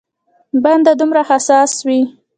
[0.63, 1.99] بنده دومره حساس وي.